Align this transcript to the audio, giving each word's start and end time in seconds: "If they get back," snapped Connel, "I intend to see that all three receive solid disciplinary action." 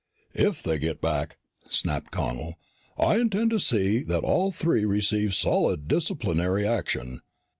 "If 0.33 0.63
they 0.63 0.79
get 0.79 0.99
back," 0.99 1.37
snapped 1.69 2.09
Connel, 2.09 2.55
"I 2.97 3.17
intend 3.17 3.51
to 3.51 3.59
see 3.59 4.01
that 4.05 4.23
all 4.23 4.49
three 4.51 4.83
receive 4.83 5.35
solid 5.35 5.87
disciplinary 5.87 6.67
action." 6.67 7.21